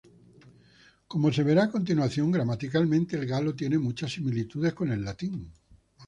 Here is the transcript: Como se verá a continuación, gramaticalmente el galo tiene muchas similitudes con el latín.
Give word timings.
Como 1.11 1.27
se 1.35 1.43
verá 1.49 1.61
a 1.65 1.73
continuación, 1.75 2.31
gramaticalmente 2.31 3.17
el 3.17 3.27
galo 3.27 3.53
tiene 3.53 3.77
muchas 3.77 4.11
similitudes 4.11 4.73
con 4.73 4.91
el 4.91 5.05
latín. 5.05 5.53